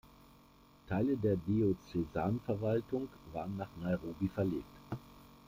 Teile 0.87 1.15
der 1.15 1.35
Diözesanverwaltung 1.35 3.07
waren 3.33 3.55
nach 3.55 3.69
Nairobi 3.79 4.29
verlegt. 4.29 4.65